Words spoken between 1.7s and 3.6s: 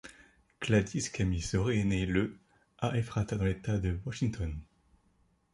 est née le à Ephrata dans